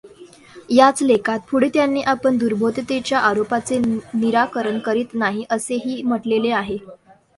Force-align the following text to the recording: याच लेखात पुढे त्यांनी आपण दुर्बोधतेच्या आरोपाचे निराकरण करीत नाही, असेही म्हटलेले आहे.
याच 0.69 1.01
लेखात 1.03 1.39
पुढे 1.51 1.67
त्यांनी 1.73 2.01
आपण 2.03 2.37
दुर्बोधतेच्या 2.37 3.19
आरोपाचे 3.19 3.77
निराकरण 3.79 4.79
करीत 4.79 5.13
नाही, 5.13 5.45
असेही 5.49 6.01
म्हटलेले 6.03 6.51
आहे. 6.53 6.77